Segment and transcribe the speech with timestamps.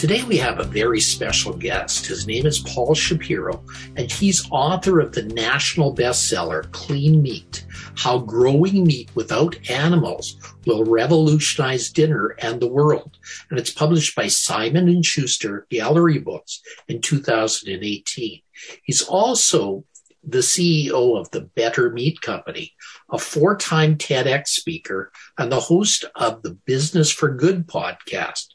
[0.00, 2.06] Today we have a very special guest.
[2.06, 3.62] His name is Paul Shapiro,
[3.96, 10.86] and he's author of the national bestseller Clean Meat How Growing Meat Without Animals Will
[10.86, 13.18] Revolutionize Dinner and the World.
[13.50, 18.40] And it's published by Simon and Schuster Gallery Books in 2018.
[18.82, 19.84] He's also
[20.22, 22.74] the CEO of the Better Meat Company,
[23.10, 28.46] a four time TEDx speaker, and the host of the Business for Good podcast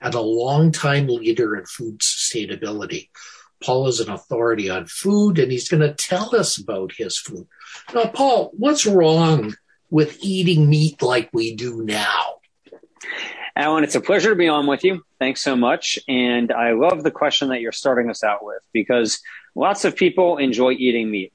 [0.00, 3.08] and a longtime leader in food sustainability.
[3.62, 7.46] Paul is an authority on food and he's going to tell us about his food.
[7.94, 9.54] Now, Paul, what's wrong
[9.90, 12.34] with eating meat like we do now?
[13.56, 15.02] Allen, it's a pleasure to be on with you.
[15.18, 15.98] Thanks so much.
[16.08, 19.20] And I love the question that you're starting us out with because
[19.54, 21.32] lots of people enjoy eating meat,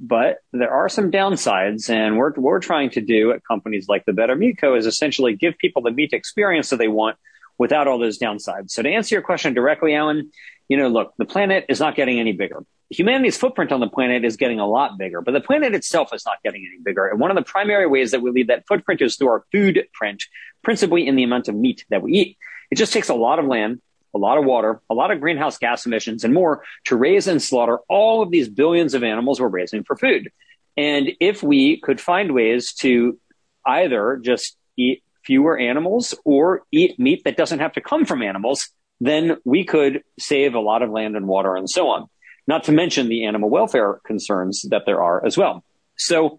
[0.00, 1.90] but there are some downsides.
[1.90, 4.74] And what we're trying to do at companies like the Better Meat Co.
[4.74, 7.16] is essentially give people the meat experience that they want
[7.58, 8.70] without all those downsides.
[8.70, 10.30] So to answer your question directly, Allen,
[10.68, 12.64] you know, look, the planet is not getting any bigger.
[12.90, 16.24] Humanity's footprint on the planet is getting a lot bigger, but the planet itself is
[16.26, 17.06] not getting any bigger.
[17.06, 19.86] And one of the primary ways that we leave that footprint is through our food
[19.92, 20.24] print,
[20.64, 22.38] principally in the amount of meat that we eat.
[22.70, 23.80] It just takes a lot of land,
[24.14, 27.42] a lot of water, a lot of greenhouse gas emissions and more to raise and
[27.42, 30.30] slaughter all of these billions of animals we're raising for food.
[30.76, 33.18] And if we could find ways to
[33.66, 38.70] either just eat fewer animals or eat meat that doesn't have to come from animals,
[39.00, 42.06] then we could save a lot of land and water and so on.
[42.46, 45.64] Not to mention the animal welfare concerns that there are as well.
[45.96, 46.38] So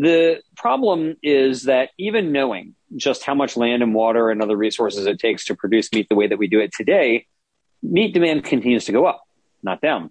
[0.00, 5.04] the problem is that even knowing just how much land and water and other resources
[5.04, 7.26] it takes to produce meat the way that we do it today,
[7.82, 9.22] meat demand continues to go up,
[9.62, 10.10] not down.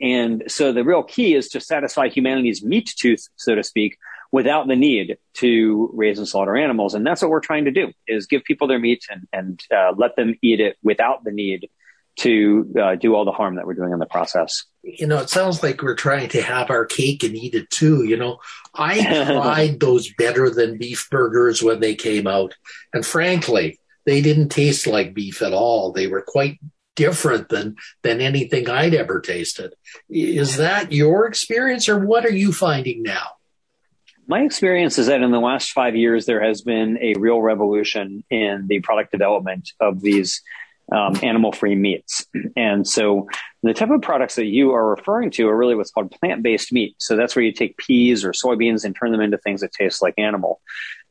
[0.00, 3.98] And so the real key is to satisfy humanity's meat tooth, so to speak,
[4.30, 6.94] without the need to raise and slaughter animals.
[6.94, 9.92] And that's what we're trying to do is give people their meat and, and uh,
[9.96, 11.68] let them eat it without the need
[12.16, 14.64] to uh, do all the harm that we're doing in the process.
[14.82, 18.04] You know, it sounds like we're trying to have our cake and eat it too.
[18.04, 18.38] You know,
[18.74, 22.54] I tried those better than beef burgers when they came out.
[22.94, 25.92] And frankly, they didn't taste like beef at all.
[25.92, 26.58] They were quite
[26.94, 29.74] different than than anything I'd ever tasted.
[30.08, 33.32] Is that your experience or what are you finding now?
[34.26, 38.24] My experience is that in the last five years, there has been a real revolution
[38.28, 40.42] in the product development of these
[40.94, 42.26] um, animal free meats.
[42.54, 43.28] And so
[43.62, 46.72] the type of products that you are referring to are really what's called plant based
[46.72, 46.94] meat.
[46.98, 50.00] So that's where you take peas or soybeans and turn them into things that taste
[50.00, 50.60] like animal.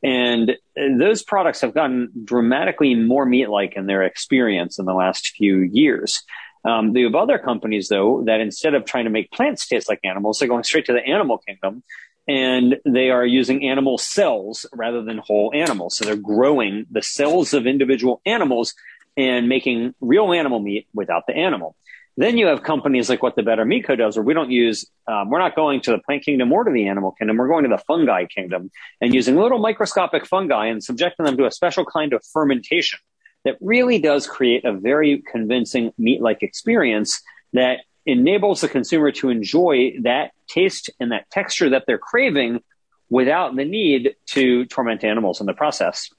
[0.02, 5.30] And those products have gotten dramatically more meat like in their experience in the last
[5.36, 6.24] few years.
[6.64, 10.00] Um, you have other companies, though, that instead of trying to make plants taste like
[10.04, 11.84] animals, they're going straight to the animal kingdom
[12.28, 15.96] and they are using animal cells rather than whole animals.
[15.96, 18.74] So they're growing the cells of individual animals
[19.18, 21.76] and making real animal meat without the animal.
[22.18, 24.86] Then you have companies like what the Better Meat Co does, where we don't use,
[25.06, 27.36] um, we're not going to the plant kingdom or to the animal kingdom.
[27.36, 28.72] We're going to the fungi kingdom
[29.02, 33.00] and using little microscopic fungi and subjecting them to a special kind of fermentation
[33.44, 37.22] that really does create a very convincing meat-like experience
[37.52, 42.62] that enables the consumer to enjoy that taste and that texture that they're craving
[43.10, 46.10] without the need to torment animals in the process.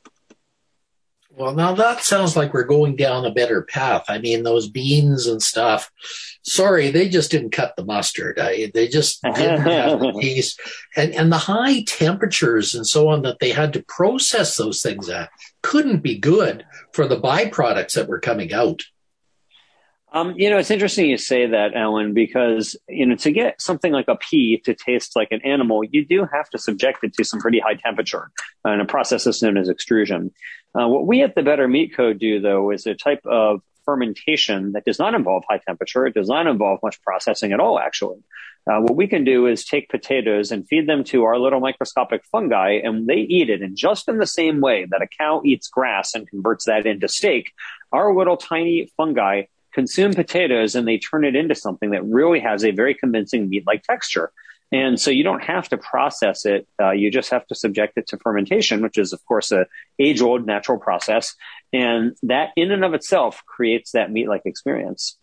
[1.36, 4.06] Well, now that sounds like we're going down a better path.
[4.08, 5.92] I mean, those beans and stuff.
[6.42, 8.38] Sorry, they just didn't cut the mustard.
[8.38, 10.58] I, they just didn't have the taste,
[10.96, 15.10] and and the high temperatures and so on that they had to process those things
[15.10, 15.28] at
[15.62, 18.84] couldn't be good for the byproducts that were coming out.
[20.12, 23.93] Um, you know, it's interesting you say that, Allen, because you know to get something
[23.93, 27.25] like a pea to taste like an animal, you do have to subject it to
[27.25, 28.31] some pretty high temperature
[28.64, 30.32] in a process that's known as extrusion.
[30.78, 34.73] Uh, what we at the Better Meat Co do, though, is a type of fermentation
[34.73, 36.06] that does not involve high temperature.
[36.06, 38.19] It does not involve much processing at all, actually.
[38.69, 42.25] Uh, what we can do is take potatoes and feed them to our little microscopic
[42.32, 43.62] fungi, and they eat it.
[43.62, 47.06] And just in the same way that a cow eats grass and converts that into
[47.06, 47.52] steak,
[47.93, 52.64] our little tiny fungi consume potatoes and they turn it into something that really has
[52.64, 54.32] a very convincing meat like texture.
[54.72, 56.66] And so you don't have to process it.
[56.80, 59.66] Uh, you just have to subject it to fermentation, which is, of course, a
[59.98, 61.34] age old natural process.
[61.72, 65.16] And that in and of itself creates that meat like experience.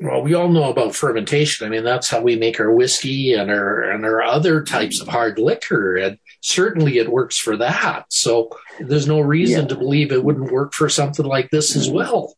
[0.00, 1.66] Well, we all know about fermentation.
[1.66, 5.08] I mean, that's how we make our whiskey and our and our other types of
[5.08, 8.04] hard liquor, and certainly it works for that.
[8.10, 9.68] So there's no reason yeah.
[9.68, 12.34] to believe it wouldn't work for something like this as well.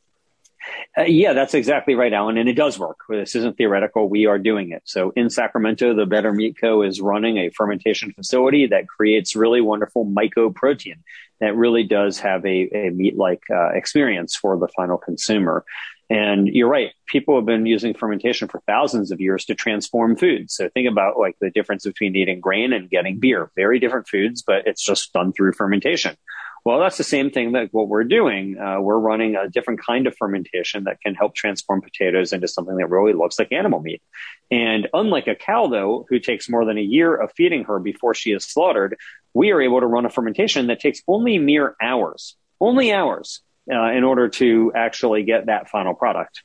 [1.00, 2.36] Uh, yeah, that's exactly right, Allen.
[2.36, 2.98] And it does work.
[3.08, 4.08] This isn't theoretical.
[4.08, 4.82] We are doing it.
[4.84, 6.82] So in Sacramento, the Better Meat Co.
[6.82, 10.98] is running a fermentation facility that creates really wonderful mycoprotein
[11.40, 15.64] that really does have a, a meat like uh, experience for the final consumer.
[16.10, 16.90] And you're right.
[17.06, 20.54] People have been using fermentation for thousands of years to transform foods.
[20.54, 23.50] So think about like the difference between eating grain and getting beer.
[23.56, 26.16] Very different foods, but it's just done through fermentation.
[26.64, 28.58] Well, that's the same thing that what we're doing.
[28.58, 32.76] Uh, we're running a different kind of fermentation that can help transform potatoes into something
[32.76, 34.02] that really looks like animal meat.
[34.50, 38.14] And unlike a cow, though, who takes more than a year of feeding her before
[38.14, 38.96] she is slaughtered,
[39.32, 43.40] we are able to run a fermentation that takes only mere hours, only hours,
[43.72, 46.42] uh, in order to actually get that final product.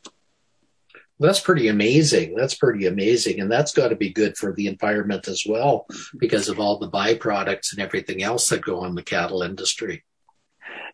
[1.19, 2.35] That's pretty amazing.
[2.35, 3.39] That's pretty amazing.
[3.39, 6.89] And that's got to be good for the environment as well because of all the
[6.89, 10.03] byproducts and everything else that go on the cattle industry.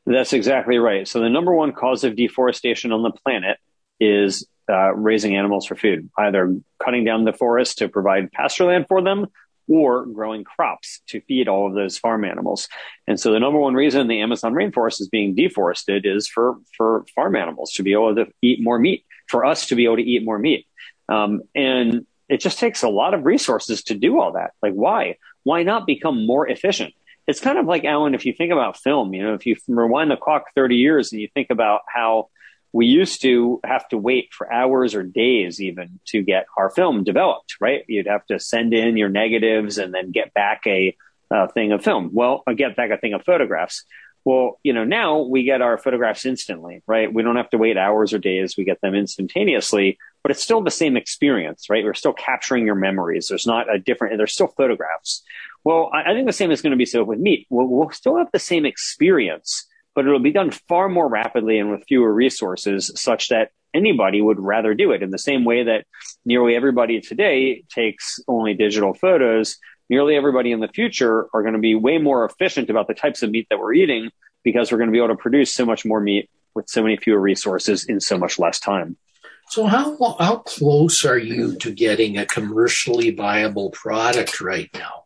[0.06, 1.08] That's exactly right.
[1.08, 3.58] So the number one cause of deforestation on the planet
[4.00, 8.86] is uh, raising animals for food, either cutting down the forest to provide pasture land
[8.88, 9.28] for them
[9.68, 12.68] or growing crops to feed all of those farm animals.
[13.08, 17.06] And so the number one reason the Amazon rainforest is being deforested is for, for
[17.16, 20.04] farm animals to be able to eat more meat for us to be able to
[20.04, 20.68] eat more meat.
[21.10, 24.52] Um, and it just takes a lot of resources to do all that.
[24.62, 25.18] Like, why?
[25.44, 26.94] Why not become more efficient?
[27.28, 30.12] It's kind of like, Allen, if you think about film, you know, if you rewind
[30.12, 32.30] the clock 30 years and you think about how
[32.74, 37.04] we used to have to wait for hours or days even to get our film
[37.04, 37.84] developed, right?
[37.88, 40.96] You'd have to send in your negatives and then get back a,
[41.32, 42.12] a thing of film.
[42.14, 43.84] Well, get back a thing of photographs.
[44.24, 47.12] Well, you know, now we get our photographs instantly, right?
[47.12, 48.56] We don't have to wait hours or days.
[48.56, 51.84] We get them instantaneously, but it's still the same experience, right?
[51.84, 53.28] We're still capturing your memories.
[53.28, 55.24] There's not a different, there's still photographs.
[55.64, 57.48] Well, I, I think the same is going to be so with meat.
[57.50, 61.72] We'll, we'll still have the same experience, but it'll be done far more rapidly and
[61.72, 65.86] with fewer resources such that anybody would rather do it in the same way that
[66.26, 69.58] nearly everybody today takes only digital photos
[69.92, 73.22] nearly everybody in the future are going to be way more efficient about the types
[73.22, 74.10] of meat that we're eating
[74.42, 76.96] because we're going to be able to produce so much more meat with so many
[76.96, 78.96] fewer resources in so much less time.
[79.50, 85.04] So how how close are you to getting a commercially viable product right now?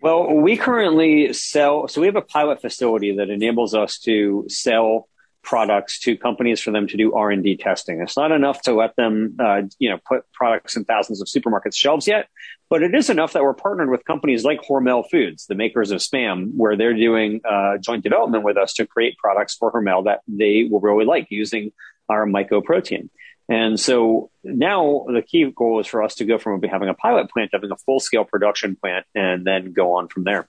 [0.00, 5.08] Well, we currently sell so we have a pilot facility that enables us to sell
[5.48, 8.02] products to companies for them to do R&D testing.
[8.02, 11.74] It's not enough to let them, uh, you know, put products in thousands of supermarket
[11.74, 12.28] shelves yet,
[12.68, 16.00] but it is enough that we're partnered with companies like Hormel Foods, the makers of
[16.00, 20.20] Spam, where they're doing uh, joint development with us to create products for Hormel that
[20.28, 21.72] they will really like using
[22.10, 23.08] our mycoprotein.
[23.48, 27.30] And so now the key goal is for us to go from having a pilot
[27.30, 30.46] plant to having a full scale production plant and then go on from there.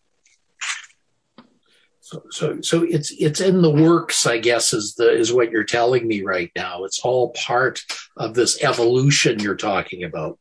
[2.09, 5.63] So, so, so it's it's in the works, I guess, is the is what you're
[5.63, 6.83] telling me right now.
[6.83, 7.81] It's all part
[8.17, 10.39] of this evolution you're talking about.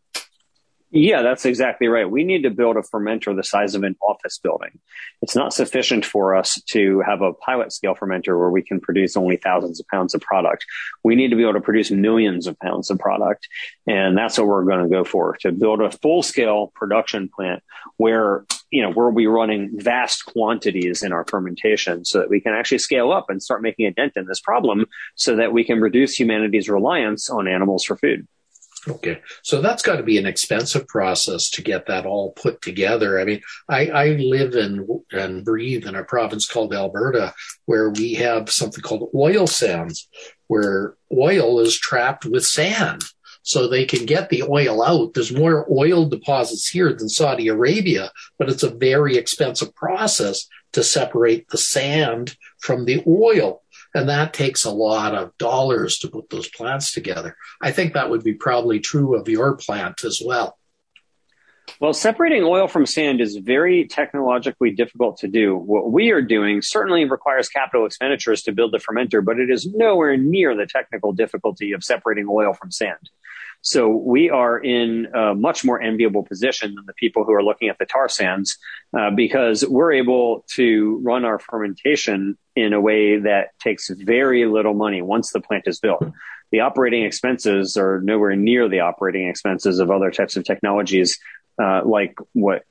[0.91, 2.11] Yeah, that's exactly right.
[2.11, 4.79] We need to build a fermenter the size of an office building.
[5.21, 9.15] It's not sufficient for us to have a pilot scale fermenter where we can produce
[9.15, 10.65] only thousands of pounds of product.
[11.05, 13.49] We need to be able to produce millions of pounds of product.
[13.87, 17.63] And that's what we're going to go for to build a full scale production plant
[17.99, 22.55] where, you know, we'll be running vast quantities in our fermentation so that we can
[22.55, 24.87] actually scale up and start making a dent in this problem
[25.17, 28.27] so that we can reduce humanity's reliance on animals for food.
[28.87, 29.21] Okay.
[29.43, 33.19] So that's got to be an expensive process to get that all put together.
[33.19, 37.35] I mean, I, I live and, and breathe in a province called Alberta
[37.67, 40.09] where we have something called oil sands
[40.47, 43.03] where oil is trapped with sand.
[43.43, 45.15] So they can get the oil out.
[45.15, 50.83] There's more oil deposits here than Saudi Arabia, but it's a very expensive process to
[50.85, 53.63] separate the sand from the oil.
[53.99, 57.37] And that takes a lot of dollars to put those plants together.
[57.61, 60.57] I think that would be probably true of your plant as well.
[61.81, 65.57] Well, separating oil from sand is very technologically difficult to do.
[65.57, 69.67] What we are doing certainly requires capital expenditures to build the fermenter, but it is
[69.67, 73.11] nowhere near the technical difficulty of separating oil from sand.
[73.61, 77.69] So we are in a much more enviable position than the people who are looking
[77.69, 78.57] at the tar sands
[78.99, 84.75] uh, because we're able to run our fermentation in a way that takes very little
[84.75, 86.05] money once the plant is built.
[86.51, 91.19] The operating expenses are nowhere near the operating expenses of other types of technologies.
[91.61, 92.63] uh, like what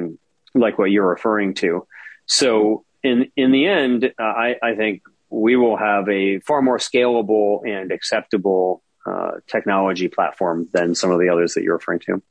[0.54, 1.86] like what you're referring to.
[2.26, 6.78] So in in the end, uh, I, I think we will have a far more
[6.78, 12.22] scalable and acceptable uh, technology platform than some of the others that you're referring to.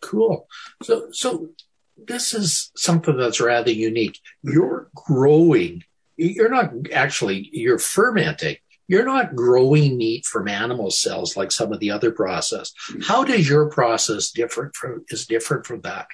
[0.00, 0.46] Cool.
[0.82, 1.50] So so
[1.96, 4.18] this is something that's rather unique.
[4.42, 5.84] You're growing.
[6.16, 7.48] You're not actually.
[7.52, 8.56] You're fermenting
[8.86, 12.72] you're not growing meat from animal cells like some of the other process.
[13.02, 16.08] How does your process different from is different from that?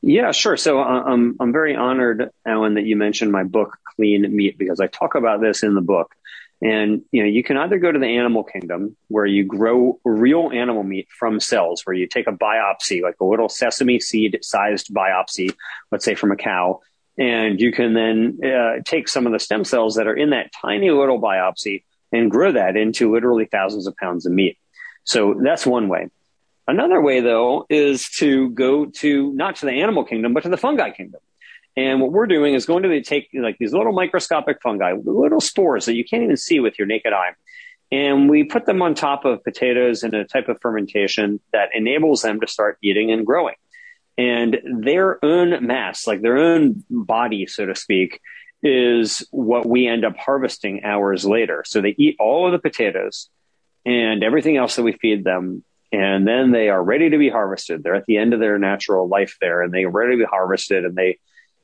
[0.00, 0.56] Yeah, sure.
[0.56, 4.80] So uh, I'm I'm very honored, Allen, that you mentioned my book, Clean Meat, because
[4.80, 6.12] I talk about this in the book.
[6.62, 10.50] And you know, you can either go to the animal kingdom where you grow real
[10.52, 14.94] animal meat from cells, where you take a biopsy, like a little sesame seed sized
[14.94, 15.52] biopsy,
[15.90, 16.80] let's say from a cow,
[17.18, 20.52] and you can then uh, take some of the stem cells that are in that
[20.52, 24.56] tiny little biopsy and grow that into literally thousands of pounds of meat.
[25.04, 26.10] So that's one way.
[26.68, 30.56] Another way, though, is to go to not to the animal kingdom, but to the
[30.56, 31.20] fungi kingdom.
[31.76, 35.86] And what we're doing is going to take like these little microscopic fungi, little spores
[35.86, 37.30] that you can't even see with your naked eye.
[37.90, 42.22] And we put them on top of potatoes in a type of fermentation that enables
[42.22, 43.54] them to start eating and growing.
[44.18, 48.20] And their own mass, like their own body, so to speak,
[48.62, 51.64] is what we end up harvesting hours later.
[51.66, 53.28] So they eat all of the potatoes
[53.84, 55.64] and everything else that we feed them.
[55.90, 57.82] And then they are ready to be harvested.
[57.82, 60.24] They're at the end of their natural life there and they are ready to be
[60.24, 61.18] harvested and they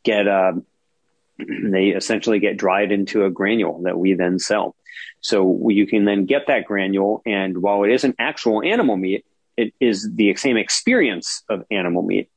[0.08, 0.64] get, um,
[1.38, 4.74] they essentially get dried into a granule that we then sell.
[5.20, 7.22] So you can then get that granule.
[7.26, 9.24] And while it isn't actual animal meat,
[9.56, 12.30] it is the same experience of animal meat.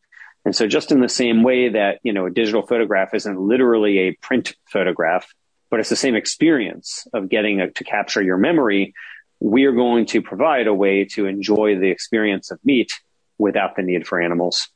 [0.43, 3.99] And so just in the same way that, you know, a digital photograph isn't literally
[3.99, 5.31] a print photograph,
[5.69, 8.93] but it's the same experience of getting a, to capture your memory,
[9.39, 12.91] we are going to provide a way to enjoy the experience of meat
[13.37, 14.67] without the need for animals.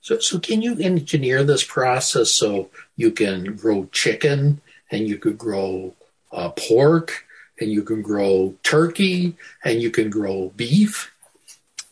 [0.00, 5.36] So, so can you engineer this process so you can grow chicken and you could
[5.36, 5.94] grow
[6.32, 7.26] uh, pork
[7.60, 11.12] and you can grow turkey and you can grow beef?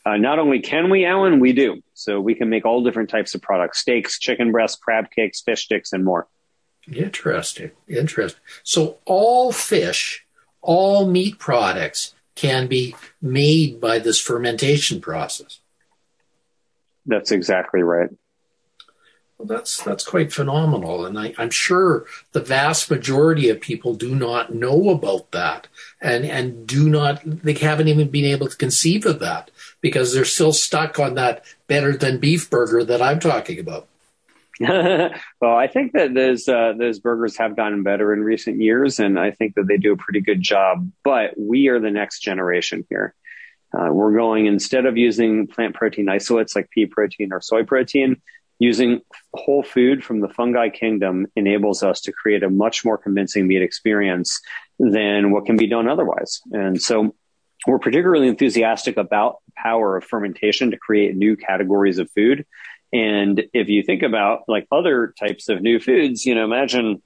[0.07, 1.83] Uh, not only can we, Allen, we do.
[1.93, 5.65] So we can make all different types of products steaks, chicken breasts, crab cakes, fish
[5.65, 6.27] sticks, and more.
[6.91, 7.73] Interesting.
[7.89, 8.41] Interesting.
[8.63, 10.25] So all fish,
[10.63, 15.61] all meat products can be made by this fermentation process.
[17.09, 18.11] That's exactly right.
[19.39, 24.15] Well, that's that's quite phenomenal, and I, am sure the vast majority of people do
[24.15, 25.69] not know about that,
[26.01, 30.25] and and do not they haven't even been able to conceive of that because they're
[30.25, 33.87] still stuck on that better than beef burger that I'm talking about.
[34.61, 35.15] well,
[35.57, 39.31] I think that those uh, those burgers have gotten better in recent years, and I
[39.31, 40.91] think that they do a pretty good job.
[41.05, 43.15] But we are the next generation here.
[43.77, 48.21] Uh, we're going instead of using plant protein isolates like pea protein or soy protein,
[48.59, 49.01] using
[49.35, 53.63] whole food from the fungi kingdom enables us to create a much more convincing meat
[53.63, 54.41] experience
[54.79, 56.41] than what can be done otherwise.
[56.53, 57.15] And so
[57.67, 62.47] we're particularly enthusiastic about the power of fermentation to create new categories of food.
[62.93, 67.03] And if you think about like other types of new foods, you know, imagine,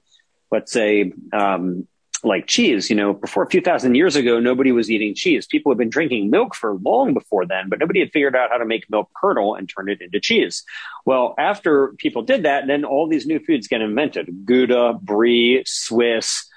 [0.51, 1.87] let's say, um,
[2.23, 5.45] like cheese, you know, before a few thousand years ago, nobody was eating cheese.
[5.45, 8.57] People had been drinking milk for long before then, but nobody had figured out how
[8.57, 10.63] to make milk curdle and turn it into cheese.
[11.05, 14.45] Well, after people did that, then all these new foods get invented.
[14.45, 16.49] Gouda, Brie, Swiss,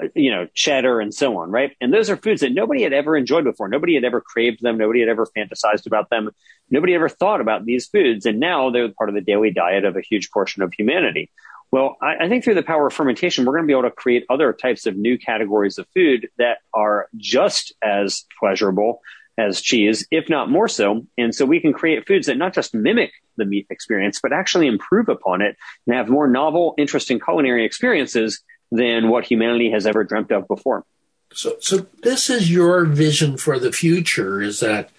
[0.00, 1.76] uh, you know, cheddar and so on, right?
[1.80, 3.68] And those are foods that nobody had ever enjoyed before.
[3.68, 4.78] Nobody had ever craved them.
[4.78, 6.30] Nobody had ever fantasized about them.
[6.70, 8.24] Nobody ever thought about these foods.
[8.24, 11.30] And now they're part of the daily diet of a huge portion of humanity.
[11.70, 13.90] Well, I, I think through the power of fermentation, we're going to be able to
[13.90, 19.00] create other types of new categories of food that are just as pleasurable
[19.38, 21.06] as cheese, if not more so.
[21.16, 24.66] And so we can create foods that not just mimic the meat experience, but actually
[24.66, 25.56] improve upon it
[25.86, 30.84] and have more novel, interesting culinary experiences than what humanity has ever dreamt of before.
[31.32, 34.90] So, so this is your vision for the future is that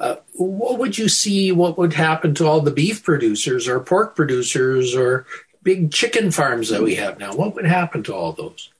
[0.00, 4.16] uh, what would you see what would happen to all the beef producers or pork
[4.16, 5.26] producers or
[5.62, 7.34] big chicken farms that we have now?
[7.34, 8.70] What would happen to all those?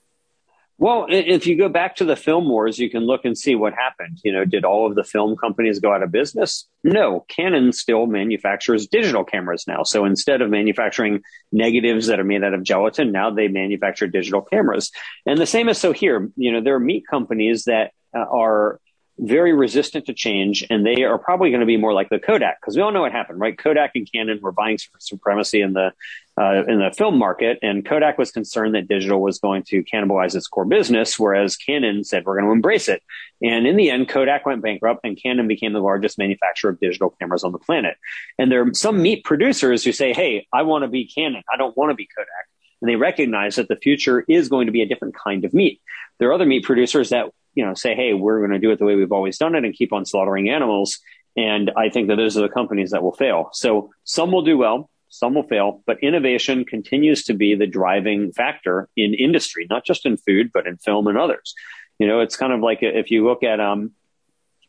[0.78, 3.72] Well, if you go back to the film wars, you can look and see what
[3.72, 4.18] happened.
[4.24, 6.66] You know, did all of the film companies go out of business?
[6.82, 7.24] No.
[7.28, 9.84] Canon still manufactures digital cameras now.
[9.84, 11.22] So instead of manufacturing
[11.52, 14.90] negatives that are made out of gelatin, now they manufacture digital cameras.
[15.24, 16.32] And the same is so here.
[16.36, 18.80] You know, there are meat companies that uh, are
[19.22, 22.60] very resistant to change, and they are probably going to be more like the Kodak
[22.60, 23.56] because we all know what happened, right?
[23.56, 25.92] Kodak and Canon were buying supremacy in the
[26.40, 30.34] uh, in the film market, and Kodak was concerned that digital was going to cannibalize
[30.34, 33.02] its core business, whereas Canon said we're going to embrace it.
[33.40, 37.10] And in the end, Kodak went bankrupt, and Canon became the largest manufacturer of digital
[37.20, 37.96] cameras on the planet.
[38.38, 41.42] And there are some meat producers who say, "Hey, I want to be Canon.
[41.52, 42.46] I don't want to be Kodak."
[42.80, 45.80] And they recognize that the future is going to be a different kind of meat.
[46.18, 48.78] There are other meat producers that you know say, "Hey, we're going to do it
[48.78, 50.98] the way we've always done it and keep on slaughtering animals."
[51.36, 53.48] And I think that those are the companies that will fail.
[53.52, 58.32] So some will do well some will fail, but innovation continues to be the driving
[58.32, 61.54] factor in industry, not just in food, but in film and others.
[61.98, 63.92] You know, it's kind of like if you look at, um,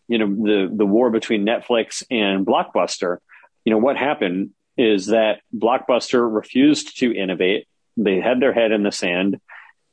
[0.10, 3.20] you know, the, the war between Netflix and Blockbuster,
[3.64, 7.66] you know, what happened is that Blockbuster refused to innovate.
[7.96, 9.40] They had their head in the sand.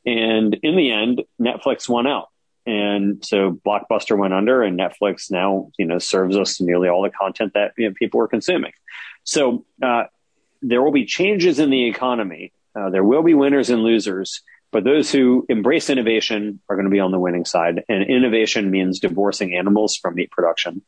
[0.04, 2.29] And in the end, Netflix won out.
[2.66, 7.10] And so Blockbuster went under and Netflix now, you know, serves us nearly all the
[7.10, 8.72] content that you know, people are consuming.
[9.24, 10.04] So, uh,
[10.62, 12.52] there will be changes in the economy.
[12.74, 16.90] Uh, there will be winners and losers, but those who embrace innovation are going to
[16.90, 17.82] be on the winning side.
[17.88, 20.82] And innovation means divorcing animals from meat production.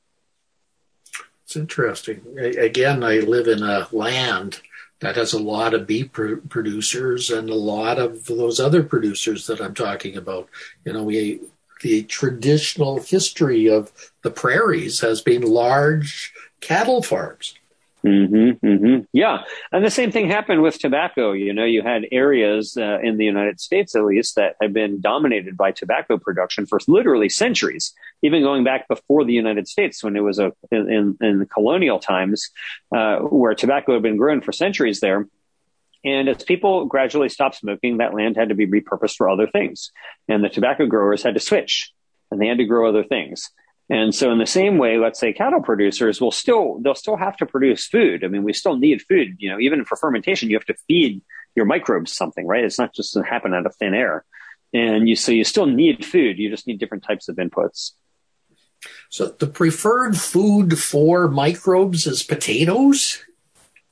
[1.44, 2.22] It's interesting.
[2.38, 4.60] Again, I live in a land
[5.00, 9.60] that has a lot of beef producers and a lot of those other producers that
[9.60, 10.48] I'm talking about.
[10.84, 11.40] You know, we
[11.82, 17.54] the traditional history of the prairies has been large cattle farms.
[18.04, 19.02] Mm-hmm, mm-hmm.
[19.12, 19.42] Yeah.
[19.70, 21.32] And the same thing happened with tobacco.
[21.32, 25.00] You know, you had areas uh, in the United States, at least, that had been
[25.00, 30.16] dominated by tobacco production for literally centuries, even going back before the United States when
[30.16, 32.50] it was a, in, in colonial times,
[32.94, 35.28] uh, where tobacco had been grown for centuries there.
[36.04, 39.90] And as people gradually stopped smoking, that land had to be repurposed for other things.
[40.28, 41.92] And the tobacco growers had to switch
[42.30, 43.50] and they had to grow other things.
[43.88, 47.36] And so in the same way, let's say cattle producers will still, they'll still have
[47.38, 48.24] to produce food.
[48.24, 51.20] I mean, we still need food, you know, even for fermentation, you have to feed
[51.54, 52.64] your microbes something, right?
[52.64, 54.24] It's not just to happen out of thin air.
[54.72, 56.38] And you, so you still need food.
[56.38, 57.92] You just need different types of inputs.
[59.10, 63.22] So the preferred food for microbes is potatoes?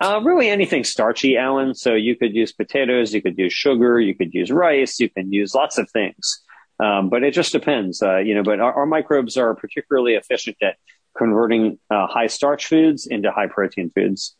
[0.01, 1.75] Uh, really anything starchy, Allen.
[1.75, 5.31] So you could use potatoes, you could use sugar, you could use rice, you can
[5.31, 6.41] use lots of things.
[6.83, 8.43] Um, but it just depends, uh, you know.
[8.43, 10.77] But our, our, microbes are particularly efficient at
[11.17, 14.35] converting uh, high starch foods into high protein foods.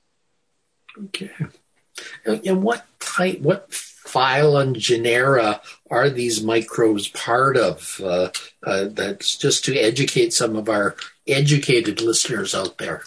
[0.99, 1.31] Okay.
[2.25, 8.01] And what type, what phylum genera are these microbes part of?
[8.03, 8.31] Uh,
[8.65, 10.97] uh, that's just to educate some of our
[11.27, 13.05] educated listeners out there.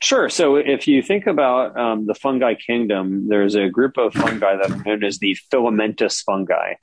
[0.00, 0.28] Sure.
[0.28, 4.70] So if you think about um, the fungi kingdom, there's a group of fungi that
[4.70, 6.74] are known as the filamentous fungi.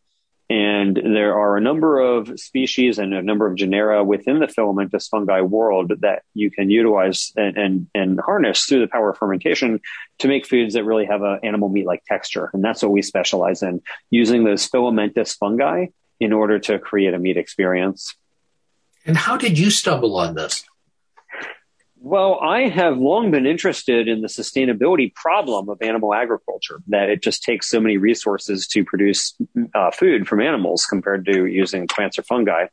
[0.47, 5.08] And there are a number of species and a number of genera within the filamentous
[5.08, 9.80] fungi world that you can utilize and, and, and harness through the power of fermentation
[10.19, 12.51] to make foods that really have an animal meat like texture.
[12.54, 15.88] And that's what we specialize in using those filamentous fungi
[16.19, 18.13] in order to create a meat experience.
[19.06, 20.63] And how did you stumble on this?
[22.08, 27.24] Well, I have long been interested in the sustainability problem of animal agriculture, that it
[27.24, 29.36] just takes so many resources to produce
[29.74, 32.68] uh, food from animals compared to using plants or fungi.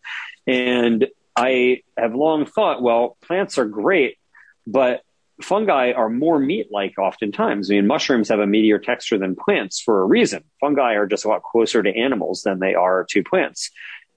[0.46, 4.18] And I have long thought, well, plants are great,
[4.66, 5.00] but
[5.40, 7.70] fungi are more meat-like oftentimes.
[7.70, 10.44] I mean, mushrooms have a meatier texture than plants for a reason.
[10.60, 13.70] Fungi are just a lot closer to animals than they are to plants.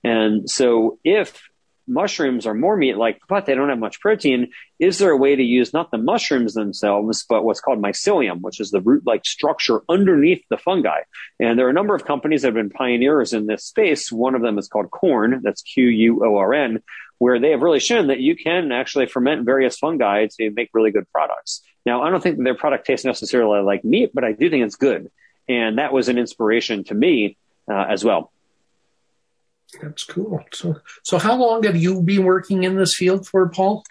[0.03, 1.41] And so if
[1.87, 4.49] mushrooms are more meat like, but they don't have much protein.
[4.79, 8.59] Is there a way to use not the mushrooms themselves, but what's called mycelium, which
[8.59, 11.01] is the root like structure underneath the fungi?
[11.39, 14.11] And there are a number of companies that have been pioneers in this space.
[14.11, 16.81] One of them is called Quorn, that's Q U O R N,
[17.17, 20.91] where they have really shown that you can actually ferment various fungi to make really
[20.91, 21.61] good products.
[21.85, 24.75] Now, I don't think their product tastes necessarily like meat, but I do think it's
[24.75, 25.11] good.
[25.47, 27.37] And that was an inspiration to me
[27.71, 28.31] uh, as well.
[29.81, 30.43] That's cool.
[30.53, 33.83] So, so how long have you been working in this field for, Paul?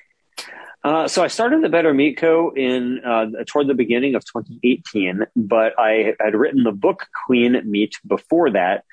[0.83, 2.53] Uh, so I started the Better Meat Co.
[2.55, 7.97] in uh, toward the beginning of 2018, but I had written the book Clean Meat
[8.07, 8.85] before that,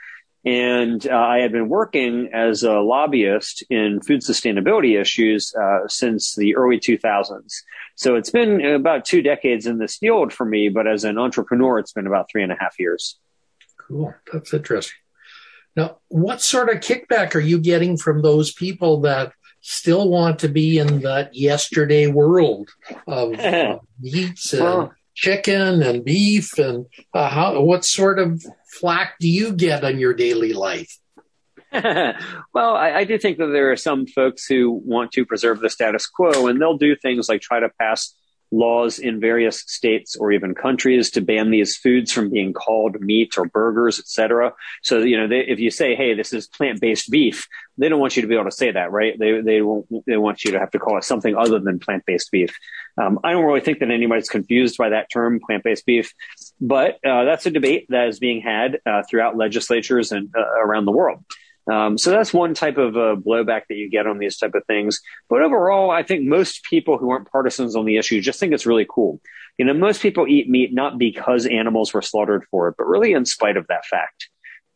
[0.45, 6.33] and uh, I had been working as a lobbyist in food sustainability issues uh, since
[6.35, 7.55] the early 2000s.
[7.95, 11.77] So it's been about two decades in this field for me, but as an entrepreneur,
[11.77, 13.19] it's been about three and a half years.
[13.77, 15.00] Cool, that's interesting.
[15.75, 20.49] Now, what sort of kickback are you getting from those people that still want to
[20.49, 22.69] be in that yesterday world
[23.07, 28.43] of uh, meats and well, chicken and beef and uh, how, what sort of
[28.79, 30.97] flack do you get on your daily life?
[31.73, 35.69] well, I, I, do think that there are some folks who want to preserve the
[35.69, 38.13] status quo, and they'll do things like try to pass
[38.51, 43.37] laws in various states or even countries to ban these foods from being called meat
[43.37, 44.53] or burgers, etc.
[44.83, 48.15] So, you know, they, if you say, "Hey, this is plant-based beef," they don't want
[48.15, 49.17] you to be able to say that, right?
[49.17, 52.31] They they won't, they want you to have to call it something other than plant-based
[52.31, 52.53] beef.
[53.01, 56.13] Um, I don't really think that anybody's confused by that term, plant-based beef,
[56.59, 60.85] but uh, that's a debate that is being had uh, throughout legislatures and uh, around
[60.85, 61.23] the world.
[61.69, 64.65] Um, so that's one type of uh, blowback that you get on these type of
[64.65, 64.99] things.
[65.29, 68.65] But overall, I think most people who aren't partisans on the issue just think it's
[68.65, 69.21] really cool.
[69.57, 73.13] You know, most people eat meat not because animals were slaughtered for it, but really
[73.13, 74.29] in spite of that fact.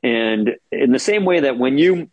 [0.04, 2.12] And in the same way that when you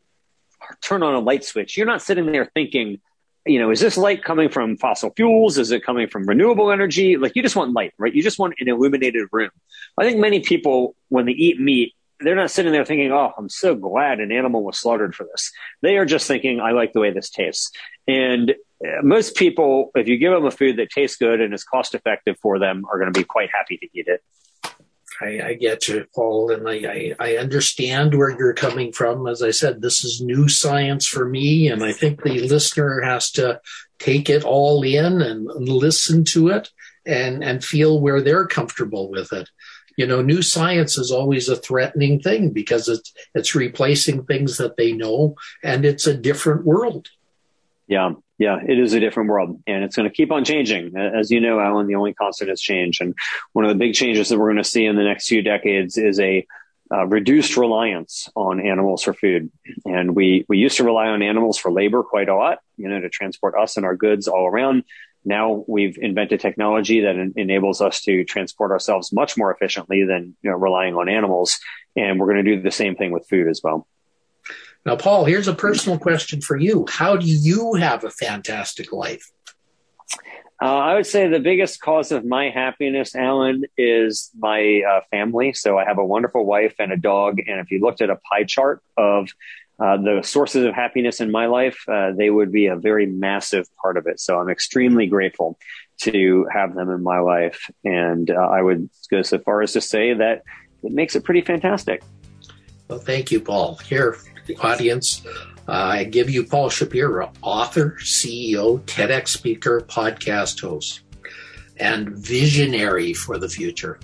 [0.80, 3.00] turn on a light switch, you're not sitting there thinking,
[3.44, 5.58] you know, is this light coming from fossil fuels?
[5.58, 7.16] Is it coming from renewable energy?
[7.16, 8.14] Like you just want light, right?
[8.14, 9.50] You just want an illuminated room.
[9.98, 13.48] I think many people, when they eat meat, they're not sitting there thinking, "Oh, I'm
[13.48, 17.00] so glad an animal was slaughtered for this." They are just thinking, "I like the
[17.00, 17.70] way this tastes."
[18.06, 18.52] And
[18.84, 21.94] uh, most people, if you give them a food that tastes good and is cost
[21.94, 24.22] effective for them, are going to be quite happy to eat it.
[25.20, 29.26] I, I get you, Paul, and I, I, I understand where you're coming from.
[29.26, 33.30] As I said, this is new science for me, and I think the listener has
[33.32, 33.60] to
[33.98, 36.70] take it all in and listen to it
[37.04, 39.48] and and feel where they're comfortable with it
[39.96, 44.76] you know, new science is always a threatening thing because it's it's replacing things that
[44.76, 47.08] they know, and it's a different world.
[47.86, 50.96] Yeah, yeah, it is a different world, and it's going to keep on changing.
[50.96, 53.14] As you know, Allen, the only constant is change, and
[53.52, 55.96] one of the big changes that we're going to see in the next few decades
[55.96, 56.46] is a
[56.92, 59.50] uh, reduced reliance on animals for food.
[59.86, 63.00] And we we used to rely on animals for labor quite a lot, you know,
[63.00, 64.84] to transport us and our goods all around.
[65.24, 70.36] Now we've invented technology that en- enables us to transport ourselves much more efficiently than
[70.42, 71.58] you know, relying on animals.
[71.96, 73.86] And we're going to do the same thing with food as well.
[74.84, 76.86] Now, Paul, here's a personal question for you.
[76.88, 79.30] How do you have a fantastic life?
[80.60, 85.52] Uh, I would say the biggest cause of my happiness, Allen, is my uh, family.
[85.54, 87.40] So I have a wonderful wife and a dog.
[87.46, 89.28] And if you looked at a pie chart of
[89.82, 93.66] uh, the sources of happiness in my life, uh, they would be a very massive
[93.76, 94.20] part of it.
[94.20, 95.58] So I'm extremely grateful
[96.02, 97.68] to have them in my life.
[97.84, 100.42] And uh, I would go so far as to say that
[100.84, 102.04] it makes it pretty fantastic.
[102.86, 103.76] Well, thank you, Paul.
[103.76, 105.26] Here, the audience,
[105.66, 111.00] uh, I give you Paul Shapiro, author, CEO, TEDx speaker, podcast host,
[111.78, 113.98] and visionary for the future.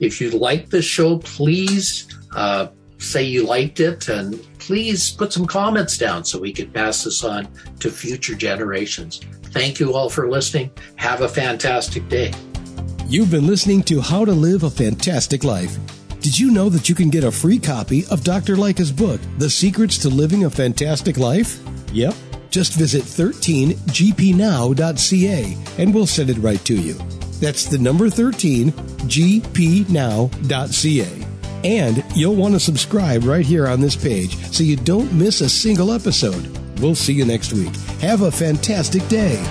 [0.00, 2.68] If you like the show, please uh,
[3.04, 7.22] say you liked it and please put some comments down so we can pass this
[7.22, 7.48] on
[7.80, 9.20] to future generations.
[9.44, 10.70] Thank you all for listening.
[10.96, 12.32] Have a fantastic day.
[13.06, 15.76] You've been listening to How to Live a Fantastic Life.
[16.20, 18.56] Did you know that you can get a free copy of Dr.
[18.56, 21.60] Lycka's book, The Secrets to Living a Fantastic Life?
[21.92, 22.14] Yep.
[22.50, 26.94] Just visit 13gpnow.ca and we'll send it right to you.
[27.40, 29.84] That's the number 13 gpnow.ca.
[31.64, 35.48] And you'll want to subscribe right here on this page so you don't miss a
[35.48, 36.46] single episode.
[36.80, 37.74] We'll see you next week.
[38.00, 39.42] Have a fantastic day.